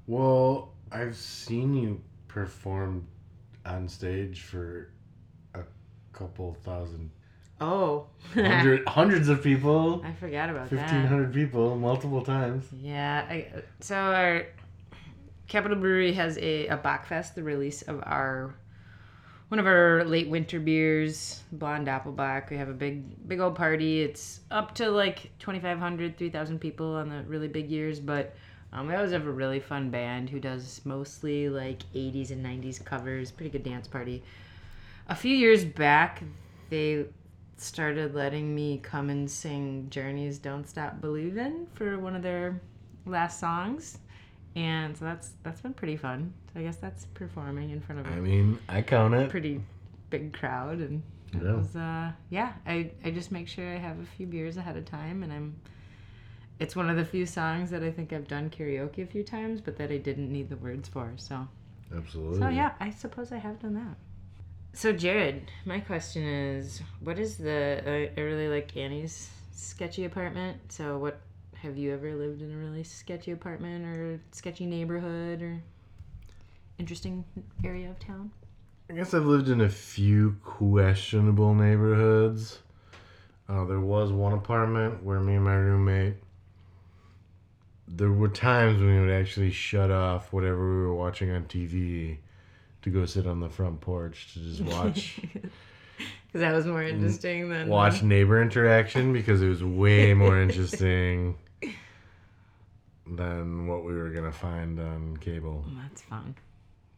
[0.06, 3.08] Well, I've seen you perform
[3.66, 4.90] on stage for
[5.56, 5.62] a
[6.12, 7.10] couple thousand
[7.62, 10.04] Oh, hundred, hundreds of people.
[10.06, 11.08] I forgot about Fifteen that.
[11.08, 12.66] hundred people multiple times.
[12.74, 13.26] Yeah.
[13.30, 13.48] I,
[13.80, 14.48] so our
[15.48, 18.56] Capital Brewery has a a Bockfest, the release of our
[19.50, 22.50] one of our late winter beers, Blonde Doppelbock.
[22.50, 24.02] We have a big big old party.
[24.02, 28.36] It's up to like 2,500, 3,000 people on the really big years, but.
[28.76, 32.84] Um, we always have a really fun band who does mostly like 80s and 90s
[32.84, 33.30] covers.
[33.30, 34.24] Pretty good dance party.
[35.10, 36.24] A few years back,
[36.72, 37.06] they
[37.58, 42.60] started letting me come and sing Journey's "Don't Stop Believin'" for one of their
[43.06, 43.98] last songs,
[44.56, 46.34] and so that's that's been pretty fun.
[46.54, 49.30] So I guess that's performing in front of I mean, I count it.
[49.30, 49.62] pretty
[50.10, 51.02] big crowd, and
[51.34, 51.54] it Yeah.
[51.54, 52.54] was uh, yeah.
[52.68, 55.56] I I just make sure I have a few beers ahead of time, and I'm.
[56.60, 59.60] It's one of the few songs that I think I've done karaoke a few times,
[59.60, 61.12] but that I didn't need the words for.
[61.18, 61.48] So
[61.96, 62.40] Absolutely.
[62.40, 63.98] so yeah, I suppose I have done that.
[64.76, 67.82] So Jared, my question is, what is the?
[67.86, 70.58] I, I really like Annie's sketchy apartment.
[70.72, 71.20] So what?
[71.64, 75.64] Have you ever lived in a really sketchy apartment or sketchy neighborhood or
[76.78, 77.24] interesting
[77.64, 78.32] area of town?
[78.90, 82.60] I guess I've lived in a few questionable neighborhoods.
[83.48, 86.16] Uh, there was one apartment where me and my roommate.
[87.88, 92.18] There were times when we would actually shut off whatever we were watching on TV
[92.82, 95.22] to go sit on the front porch to just watch
[96.28, 101.38] Because that was more interesting than watch neighbor interaction because it was way more interesting
[103.08, 105.66] than what we were gonna find on cable.
[105.82, 106.36] That's fun.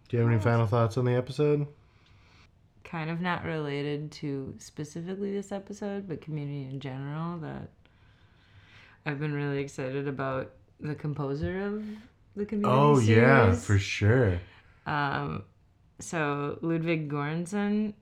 [0.08, 1.68] Do you have any final thoughts on the episode?
[2.84, 7.39] Kind of not related to specifically this episode, but community in general.
[7.39, 7.70] That
[9.06, 11.84] I've been really excited about the composer of
[12.36, 12.80] the community.
[12.80, 14.39] Oh yeah, for sure.
[14.86, 15.44] Um,
[16.00, 17.94] so Ludwig Göransson,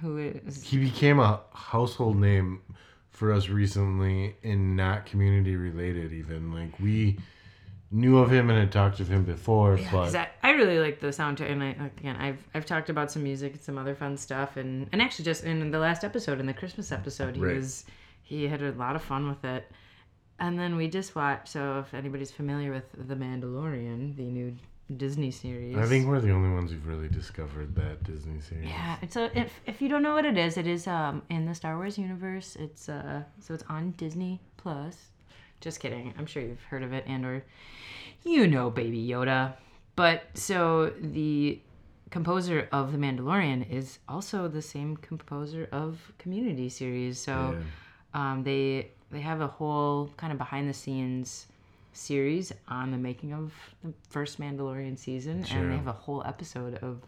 [0.00, 2.62] who is He became a household name
[3.10, 6.52] for us recently and not community related even.
[6.52, 7.18] Like we
[7.90, 11.00] knew of him and had talked of him before, because but I, I really like
[11.00, 14.16] the soundtrack, and I again I've I've talked about some music and some other fun
[14.16, 17.56] stuff, and and actually just in the last episode, in the Christmas episode, he Right.
[17.56, 17.84] was
[18.22, 19.70] he had a lot of fun with it,
[20.38, 21.48] and then we just watched.
[21.48, 24.56] So if anybody's familiar with The Mandalorian, the new
[24.96, 28.68] Disney series, I think we're the only ones who've really discovered that Disney series.
[28.68, 31.54] Yeah, so if if you don't know what it is, it is um in the
[31.54, 32.56] Star Wars universe.
[32.58, 34.96] It's uh so it's on Disney Plus.
[35.60, 36.14] Just kidding.
[36.18, 37.44] I'm sure you've heard of it and or
[38.24, 39.54] you know Baby Yoda.
[39.94, 41.60] But so the
[42.10, 47.18] composer of The Mandalorian is also the same composer of Community series.
[47.18, 47.56] So
[48.14, 51.46] um, they they have a whole kind of behind the scenes
[51.92, 53.52] series on the making of
[53.84, 55.58] the first Mandalorian season, Sure.
[55.58, 57.02] and they have a whole episode of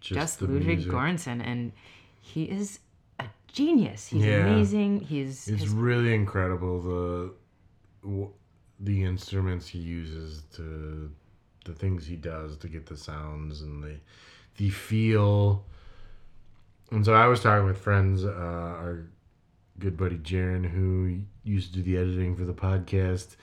[0.00, 0.92] just, the Ludwig music.
[0.92, 1.72] Göransson, and
[2.20, 2.78] he is
[3.18, 4.06] a genius.
[4.08, 4.46] He's Yeah.
[4.46, 5.00] amazing.
[5.00, 7.34] He's It's his really incredible the
[8.82, 11.10] the instruments he uses to
[11.66, 13.96] the things he does to get the sounds and the
[14.56, 15.64] the feel.
[16.90, 19.06] And so I was talking with friends, uh, our
[19.78, 23.36] good buddy Jaron, who used to do the editing for the podcast.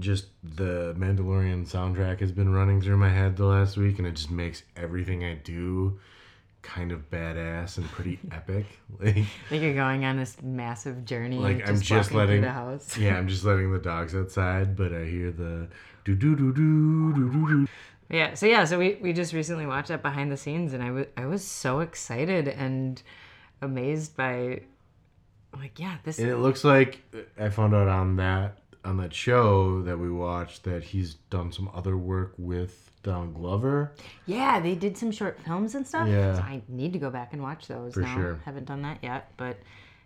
[0.00, 4.14] Just the Mandalorian soundtrack has been running through my head the last week, and it
[4.14, 5.98] just makes everything I do
[6.66, 8.66] kind of badass and pretty epic.
[9.00, 11.38] Like, like you're going on this massive journey.
[11.38, 12.98] like I'm just letting the house.
[12.98, 15.68] yeah, I'm just letting the dogs outside, but I hear the
[16.04, 17.68] do do do do do do do.
[18.10, 18.34] Yeah.
[18.34, 18.64] So yeah.
[18.64, 21.44] So we, we just recently watched that behind the scenes, and I was I was
[21.44, 23.02] so excited and
[23.62, 24.60] amazed by,
[25.56, 26.18] like, yeah, this.
[26.18, 27.02] And it looks like
[27.38, 31.70] I found out on that on that show that we watched that he's done some
[31.74, 33.92] other work with Donald Glover.
[34.26, 36.08] Yeah, they did some short films and stuff.
[36.08, 36.34] Yeah.
[36.34, 37.94] So I need to go back and watch those.
[37.94, 38.14] For now.
[38.14, 38.40] sure.
[38.44, 39.58] Haven't done that yet, but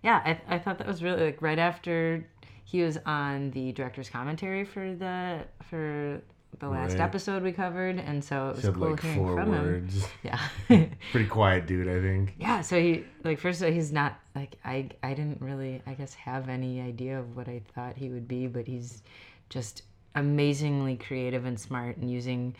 [0.02, 2.26] yeah, I I thought that was really like right after
[2.64, 6.22] he was on the director's commentary for the for
[6.60, 7.00] the last Right.
[7.00, 9.88] episode we covered, and so it was Said cool like hearing four from him.
[10.22, 10.40] Yeah.
[11.10, 12.34] Pretty quiet dude, I think.
[12.38, 15.94] Yeah, so he like first of all he's not like I I didn't really I
[15.94, 19.02] guess have any idea of what I thought he would be, but he's
[19.48, 19.82] just
[20.14, 22.54] amazingly creative and smart and using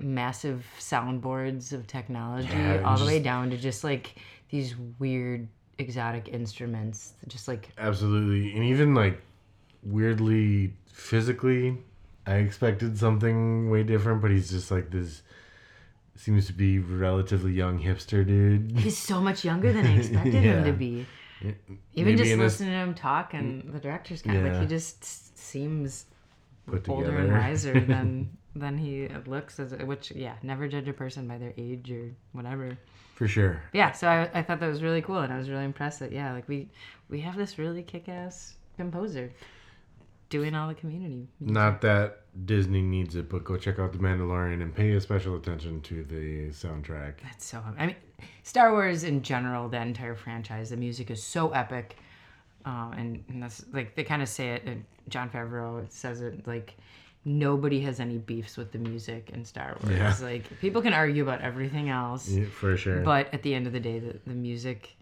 [0.00, 4.16] massive soundboards of technology Yeah, all the way down to just like
[4.50, 8.54] these weird exotic instruments just like Absolutely.
[8.54, 9.20] And even like
[9.82, 11.78] weirdly physically,
[12.26, 15.22] I expected something way different, but he's just like this
[16.14, 18.72] seems to be relatively young hipster dude.
[18.78, 21.06] he's so much younger than I expected him to be.
[21.42, 21.56] Even
[21.94, 23.72] Maybe just listening to him talk and mm.
[23.72, 26.06] the director's kind of like he just seems
[26.66, 27.22] Put older together.
[27.24, 31.52] and wiser than than he looks as which yeah never judge a person by their
[31.56, 32.78] age or whatever
[33.16, 33.60] For sure.
[33.72, 36.12] yeah so I, I thought that was really cool and i was really impressed that
[36.12, 36.68] yeah like we
[37.08, 39.32] we have this really kick-ass composer
[40.32, 41.54] doing all the community music.
[41.54, 45.36] Not that Disney needs it, but go check out The Mandalorian and pay a special
[45.36, 47.14] attention to the soundtrack.
[47.22, 47.96] that's so i mean
[48.42, 51.96] star wars in general the entire franchise the music is so epic
[52.64, 56.46] uh, and, and that's like they kind of say it and john favreau says it
[56.46, 56.76] like
[57.24, 60.16] nobody has any beefs with the music in star wars Yeah.
[60.22, 63.02] like people can argue about everything else Yeah, for sure.
[63.02, 64.96] but at the end of the day the, the music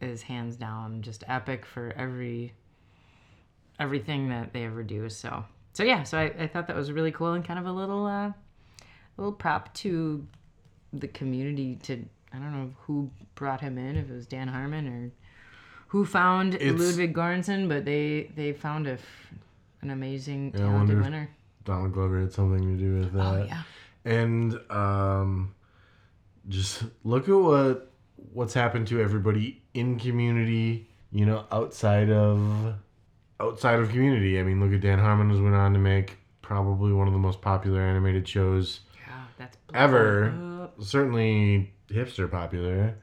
[0.00, 2.52] is hands down just epic for every
[3.80, 7.10] everything that they ever do so so yeah so i, I thought that was really
[7.12, 8.32] cool and kind of a little uh
[9.16, 10.26] little prop to
[10.92, 14.86] the community to i don't know who brought him in if it was dan harmon
[14.88, 15.10] or
[15.88, 19.32] who found It's- ludwig Göransson, but they they found a f-
[19.82, 21.28] an amazing I talented winner
[21.64, 23.22] Donald Glover had something to do with that.
[23.22, 23.62] oh yeah
[24.04, 25.54] And um,
[26.48, 27.90] just look at what
[28.32, 30.88] what's happened to everybody in community.
[31.12, 32.74] You know, outside of
[33.40, 34.38] outside of community.
[34.38, 37.18] I mean, look at Dan Harmon who's went on to make probably one of the
[37.18, 40.34] most popular animated shows yeah that's ever.
[40.62, 40.82] up.
[40.82, 42.96] Certainly hipster popular.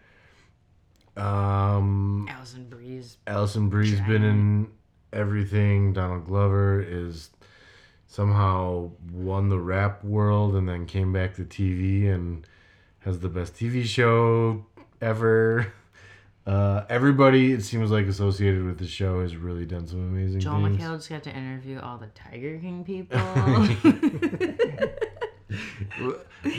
[1.18, 4.68] Um, Alison Brie's Alison Brie's been in
[5.12, 5.94] everything.
[5.94, 7.30] Donald Glover is
[8.08, 12.46] somehow won the rap world and then came back to TV and
[13.00, 14.66] has the best TV show
[15.02, 15.74] ever.
[16.46, 20.64] Uh, everybody, it seems like associated with the show, has really done some amazing Joel
[20.64, 20.78] things.
[20.82, 23.20] McHale just got to interview all the Tiger King people.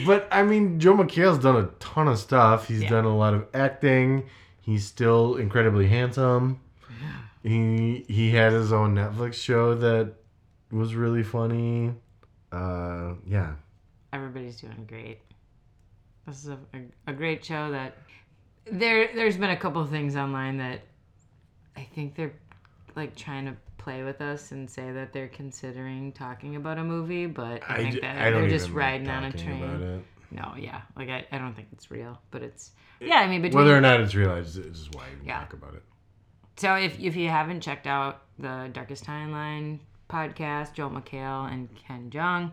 [0.07, 2.69] But I mean, Joel McHale's done a ton of stuff.
[2.69, 2.91] He's Yeah.
[2.91, 4.25] done a lot of acting.
[4.61, 6.61] He's still incredibly handsome.
[7.43, 10.15] He he had his own Netflix show that
[10.71, 11.95] was really funny.
[12.53, 13.55] Uh, yeah,
[14.13, 15.19] Everybody's doing great.
[16.27, 17.97] This is a, a, a great show that
[18.71, 20.81] there there's been a couple of things online that
[21.77, 22.35] I think they're
[22.97, 27.27] like trying to play with us and say that they're considering talking about a movie,
[27.27, 30.05] but I, think that I they're just even like riding on a train.
[30.31, 33.17] No, yeah, like I, I don't think it's real, but it's yeah.
[33.17, 35.41] I mean, between Whether or not it's real, just why we Yeah.
[35.41, 35.83] talk about it.
[36.57, 42.09] So if if you haven't checked out the Darkest Timeline podcast, Joel McHale and Ken
[42.11, 42.53] Jeong,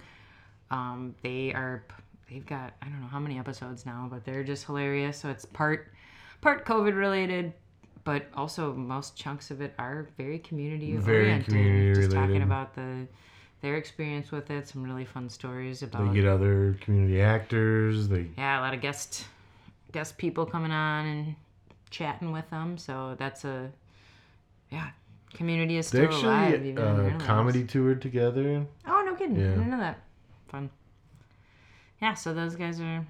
[0.71, 1.83] um, they are
[2.29, 5.17] they've got I don't know how many episodes now, but they're just hilarious.
[5.19, 5.91] So it's part
[6.41, 7.53] part COVID related,
[8.03, 11.45] but also most chunks of it are very community Very oriented.
[11.45, 13.07] community just talking about the
[13.61, 14.67] their experience with it.
[14.67, 18.07] Some really fun stories about They get other community actors.
[18.07, 19.25] They yeah, a lot of guest
[19.91, 21.35] guest people coming on and
[21.89, 22.77] chatting with them.
[22.77, 23.71] So that's a
[24.71, 24.89] yeah,
[25.33, 26.53] community is they still alive.
[26.53, 28.65] actually even uh, comedy toured together.
[28.87, 29.37] Oh no kidding!
[29.37, 29.47] I Yeah.
[29.55, 29.99] didn't know that.
[30.47, 30.69] Fun.
[32.01, 33.05] Yeah, so those guys are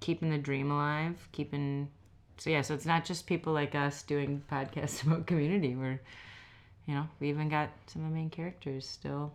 [0.00, 1.88] keeping the dream alive, keeping.
[2.38, 5.74] So yeah, so it's not just people like us doing podcasts about community.
[5.74, 6.00] We're,
[6.86, 9.32] you know, we even got some of the main characters still,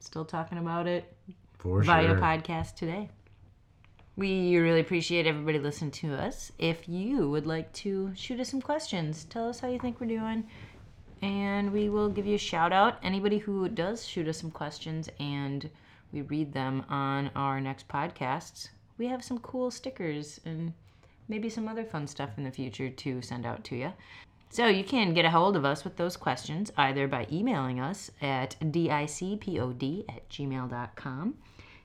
[0.00, 1.12] still talking about it
[1.58, 2.16] For via sure.
[2.16, 3.08] podcast today.
[4.16, 6.52] We really appreciate everybody listening to us.
[6.58, 10.08] If you would like to shoot us some questions, tell us how you think we're
[10.08, 10.46] doing,
[11.22, 12.98] and we will give you a shout out.
[13.02, 15.70] Anybody who does shoot us some questions and
[16.12, 20.72] we read them on our next podcasts, we have some cool stickers and
[21.28, 23.92] maybe some other fun stuff in the future to send out to you.
[24.50, 28.10] So you can get a hold of us with those questions either by emailing us
[28.20, 31.34] at dicpod at gmail.com.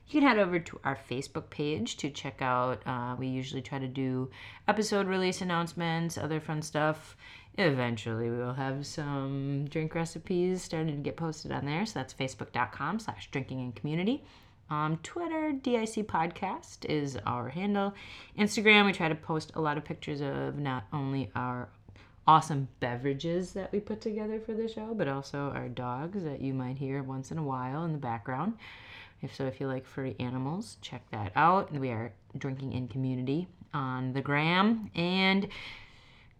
[0.08, 2.80] You can head over to our Facebook page to check out.
[2.86, 4.30] Uh, we usually try to do
[4.68, 7.16] episode release announcements, other fun stuff.
[7.58, 11.84] Eventually, we will have some drink recipes starting to get posted on there.
[11.86, 14.22] So that's facebook.com slash drinking and community.
[14.70, 17.92] Um, Twitter, DIC Podcast is our handle.
[18.38, 21.68] Instagram, we try to post a lot of pictures of not only our
[22.28, 26.52] awesome beverages that we put together for the show, but also our dogs that you
[26.54, 28.54] might hear once in a while in the background.
[29.22, 31.72] If so, if you like furry animals, check that out.
[31.72, 35.48] We are drinking in community on the gram and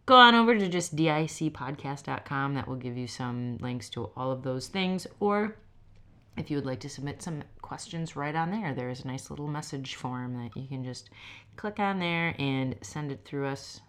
[0.05, 2.55] go on over to just dicpodcast.com.
[2.55, 5.07] That will give you some links to all of those things.
[5.21, 5.57] Or
[6.37, 9.31] if you would like to submit some questions right on there, there is a nice
[9.31, 11.11] little message form that you can just
[11.57, 13.81] click on there and send it through us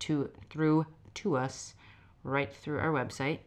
[0.00, 1.74] to through to us
[2.22, 3.38] right through our website.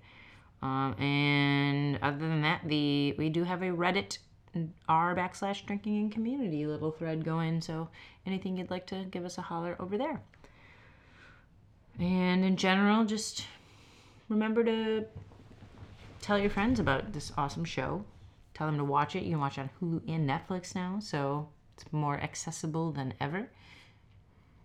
[0.62, 4.18] Um, and other than that, the we do have a Reddit
[4.88, 7.62] r backslash drinking and community little thread going.
[7.62, 7.90] So
[8.26, 10.22] anything you'd like to give us a holler over there.
[12.00, 13.46] And in general, just
[14.30, 15.06] remember to
[16.22, 18.06] tell your friends about this awesome show.
[18.54, 19.24] Tell them to watch it.
[19.24, 23.50] You can watch it on Hulu and Netflix now, so it's more accessible than ever.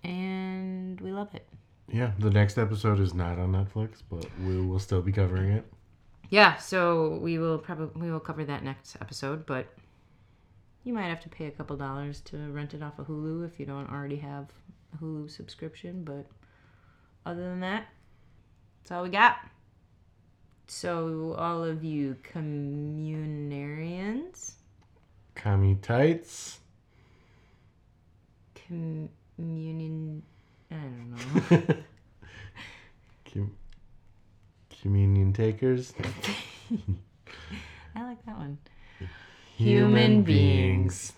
[0.03, 1.47] And we love it.
[1.89, 5.65] Yeah, the next episode is not on Netflix, but we will still be covering it.
[6.35, 9.69] Yeah, so we will probably we will cover that next episode, but
[10.83, 13.61] you might have to pay a couple dollars to rent it off of Hulu if
[13.61, 14.49] you don't already have
[14.93, 16.27] a Hulu subscription, but
[17.25, 17.85] other than that,
[18.83, 19.37] that's all we got.
[20.67, 24.55] So all of you communarians,
[25.37, 26.59] Commie tights.
[28.57, 30.25] communion
[30.69, 31.19] I don't know.
[33.33, 33.57] Com-
[34.85, 35.95] communion takers.
[37.97, 38.59] I like that one.
[39.57, 41.15] Human beings.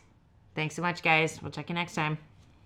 [0.54, 1.42] Thanks so much guys.
[1.42, 2.16] We'll check you next time.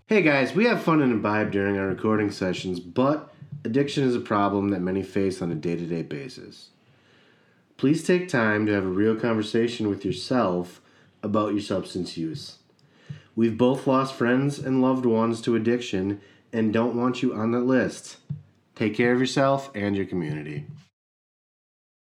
[0.08, 3.32] Hey guys, we have fun and imbibe during our recording sessions, but
[3.64, 6.68] addiction is a problem that many face on a day to day basis.
[7.78, 10.82] Please take time to have a real conversation with yourself
[11.22, 12.58] about your substance use.
[13.34, 16.20] We've both lost friends and loved ones to addiction
[16.52, 18.18] and don't want you on that list.
[18.74, 20.66] Take care of yourself and your community.